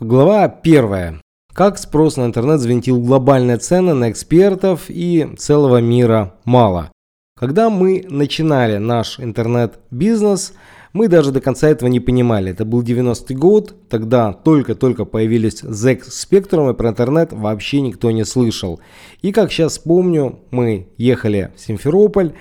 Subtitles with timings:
[0.00, 1.20] Глава первая.
[1.52, 6.90] Как спрос на интернет завинтил глобальные цены на экспертов и целого мира мало.
[7.38, 10.54] Когда мы начинали наш интернет-бизнес,
[10.94, 12.50] мы даже до конца этого не понимали.
[12.50, 18.24] Это был 90-й год, тогда только-только появились ZEC Spectrum, и про интернет вообще никто не
[18.24, 18.80] слышал.
[19.20, 22.32] И как сейчас помню, мы ехали в Симферополь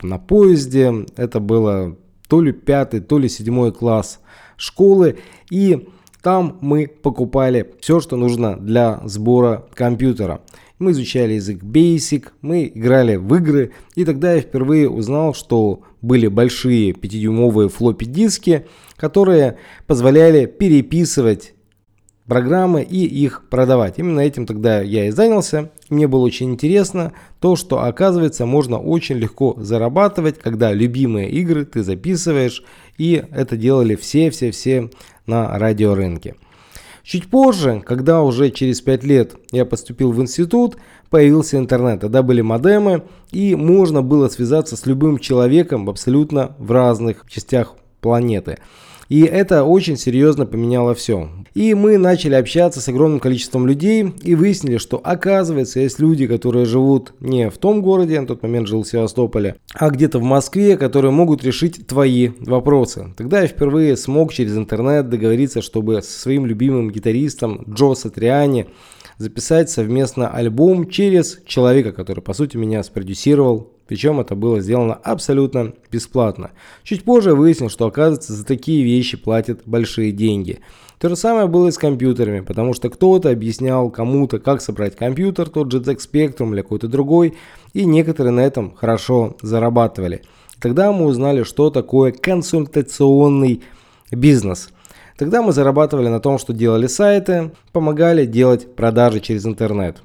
[0.00, 1.94] на поезде, это было
[2.26, 4.20] то ли пятый, то ли седьмой класс
[4.56, 5.18] школы,
[5.50, 5.88] и
[6.22, 10.40] там мы покупали все, что нужно для сбора компьютера.
[10.78, 16.26] Мы изучали язык Basic, мы играли в игры, и тогда я впервые узнал, что были
[16.28, 21.54] большие 5-дюймовые флоппи диски, которые позволяли переписывать
[22.26, 23.98] программы и их продавать.
[23.98, 25.70] Именно этим тогда я и занялся.
[25.92, 31.82] Мне было очень интересно то, что оказывается можно очень легко зарабатывать, когда любимые игры ты
[31.82, 32.64] записываешь,
[32.96, 34.88] и это делали все-все-все
[35.26, 36.36] на радиорынке.
[37.02, 40.78] Чуть позже, когда уже через 5 лет я поступил в институт,
[41.10, 42.00] появился интернет.
[42.00, 48.56] Тогда были модемы, и можно было связаться с любым человеком абсолютно в разных частях планеты.
[49.12, 51.28] И это очень серьезно поменяло все.
[51.52, 56.64] И мы начали общаться с огромным количеством людей и выяснили, что оказывается есть люди, которые
[56.64, 60.78] живут не в том городе, на тот момент жил в Севастополе, а где-то в Москве,
[60.78, 63.12] которые могут решить твои вопросы.
[63.14, 68.68] Тогда я впервые смог через интернет договориться, чтобы со своим любимым гитаристом Джо Сатриани
[69.18, 75.74] записать совместно альбом через человека, который по сути меня спродюсировал, причем это было сделано абсолютно
[75.90, 76.52] бесплатно.
[76.82, 80.60] Чуть позже выяснил, что оказывается за такие вещи платят большие деньги.
[80.98, 85.50] То же самое было и с компьютерами, потому что кто-то объяснял кому-то, как собрать компьютер,
[85.50, 87.34] тот же ZX Spectrum или какой-то другой,
[87.74, 90.22] и некоторые на этом хорошо зарабатывали.
[90.58, 93.60] Тогда мы узнали, что такое консультационный
[94.10, 94.70] бизнес–
[95.18, 100.02] Тогда мы зарабатывали на том, что делали сайты, помогали делать продажи через интернет.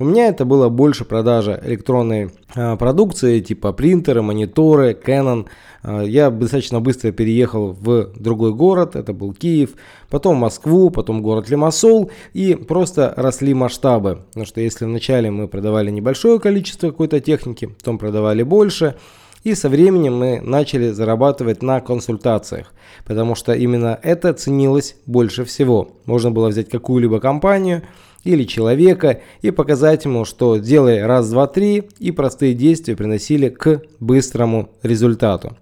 [0.00, 5.48] У меня это было больше продажа электронной э, продукции, типа принтеры, мониторы, Canon.
[5.82, 9.70] Э, я достаточно быстро переехал в другой город, это был Киев,
[10.08, 14.20] потом Москву, потом город Лимассол, и просто росли масштабы.
[14.28, 18.94] Потому что если вначале мы продавали небольшое количество какой-то техники, потом продавали больше,
[19.42, 22.72] и со временем мы начали зарабатывать на консультациях,
[23.04, 25.88] потому что именно это ценилось больше всего.
[26.04, 27.82] Можно было взять какую-либо компанию
[28.24, 33.82] или человека и показать ему, что делай раз, два, три, и простые действия приносили к
[34.00, 35.56] быстрому результату.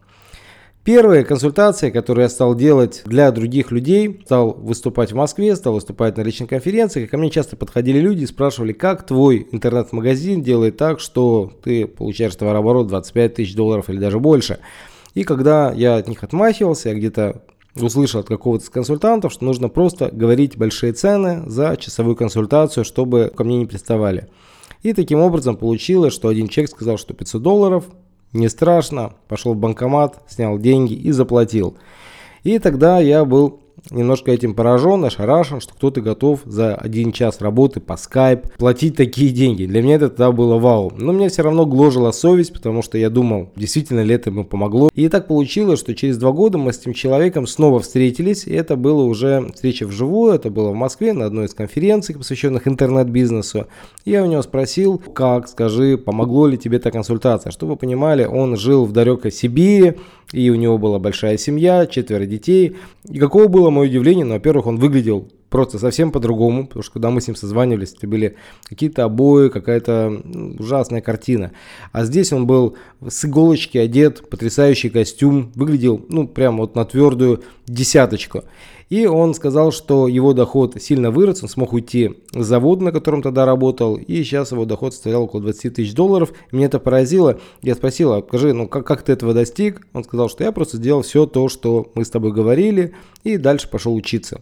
[0.86, 6.16] Первые консультации, которые я стал делать для других людей, стал выступать в Москве, стал выступать
[6.16, 10.76] на личных конференциях, и ко мне часто подходили люди и спрашивали, как твой интернет-магазин делает
[10.76, 14.60] так, что ты получаешь товарооборот 25 тысяч долларов или даже больше.
[15.14, 17.42] И когда я от них отмахивался, я где-то
[17.84, 23.32] услышал от какого-то из консультантов, что нужно просто говорить большие цены за часовую консультацию, чтобы
[23.34, 24.28] ко мне не приставали.
[24.82, 27.84] И таким образом получилось, что один человек сказал, что 500 долларов
[28.32, 31.76] не страшно, пошел в банкомат, снял деньги и заплатил.
[32.44, 33.60] И тогда я был
[33.90, 39.30] немножко этим поражен, ошарашен, что кто-то готов за один час работы по скайп платить такие
[39.30, 39.66] деньги.
[39.66, 40.92] Для меня это тогда было вау.
[40.96, 44.90] Но мне все равно гложила совесть, потому что я думал, действительно ли это ему помогло.
[44.94, 48.76] И так получилось, что через два года мы с этим человеком снова встретились, и это
[48.76, 53.66] было уже встреча вживую, это было в Москве на одной из конференций, посвященных интернет-бизнесу.
[54.04, 57.50] Я у него спросил, как, скажи, помогло ли тебе эта консультация.
[57.50, 59.94] Чтобы вы понимали, он жил в далекой Сибири,
[60.32, 62.76] и у него была большая семья, четверо детей.
[63.08, 67.10] И какого было мое удивление, ну, во-первых, он выглядел просто совсем по-другому, потому что когда
[67.10, 70.22] мы с ним созванивались, это были какие-то обои, какая-то
[70.58, 71.52] ужасная картина.
[71.92, 72.76] А здесь он был
[73.06, 78.44] с иголочки одет, потрясающий костюм, выглядел, ну, прям вот на твердую десяточку.
[78.88, 83.20] И он сказал, что его доход сильно вырос, он смог уйти с завода, на котором
[83.20, 86.32] тогда работал, и сейчас его доход составлял около 20 тысяч долларов.
[86.52, 87.40] Меня это поразило.
[87.62, 89.84] Я спросил, а скажи, ну как, как ты этого достиг?
[89.92, 92.94] Он сказал, что я просто сделал все то, что мы с тобой говорили,
[93.24, 94.40] и дальше пошел учиться.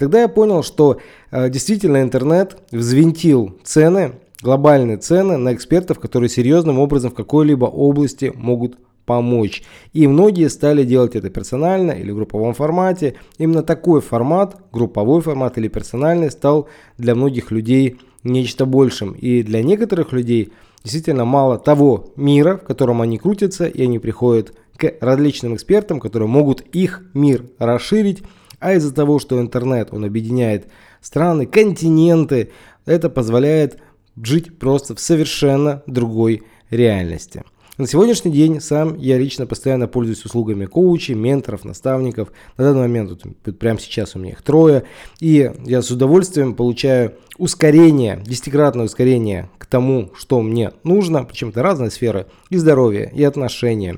[0.00, 0.96] Тогда я понял, что
[1.30, 8.32] э, действительно интернет взвинтил цены, глобальные цены на экспертов, которые серьезным образом в какой-либо области
[8.34, 9.62] могут помочь.
[9.92, 13.16] И многие стали делать это персонально или в групповом формате.
[13.36, 16.66] Именно такой формат, групповой формат или персональный, стал
[16.96, 19.12] для многих людей нечто большим.
[19.12, 20.50] И для некоторых людей
[20.82, 26.26] действительно мало того мира, в котором они крутятся, и они приходят к различным экспертам, которые
[26.26, 28.22] могут их мир расширить.
[28.60, 30.68] А из-за того, что интернет, он объединяет
[31.00, 32.50] страны, континенты,
[32.86, 33.78] это позволяет
[34.22, 37.42] жить просто в совершенно другой реальности.
[37.78, 42.30] На сегодняшний день сам я лично постоянно пользуюсь услугами коучей, менторов, наставников.
[42.58, 44.82] На данный момент, вот, прямо сейчас у меня их трое.
[45.18, 51.62] И я с удовольствием получаю ускорение, десятикратное ускорение к тому, что мне нужно, причем это
[51.62, 53.96] разные сферы, и здоровье, и отношения,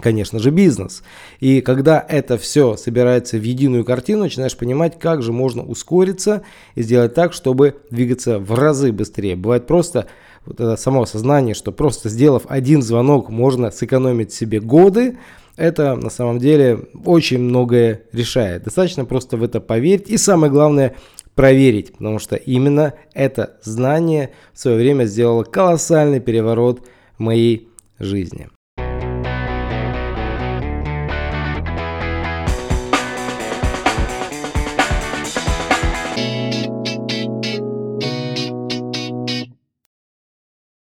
[0.00, 1.02] конечно же, бизнес.
[1.40, 6.42] И когда это все собирается в единую картину, начинаешь понимать, как же можно ускориться
[6.74, 9.36] и сделать так, чтобы двигаться в разы быстрее.
[9.36, 10.06] Бывает просто
[10.46, 15.18] вот это само осознание, что просто сделав один звонок, можно сэкономить себе годы,
[15.56, 18.62] это на самом деле очень многое решает.
[18.62, 20.94] Достаточно просто в это поверить и самое главное
[21.34, 26.86] проверить, потому что именно это знание в свое время сделало колоссальный переворот
[27.18, 28.48] в моей жизни.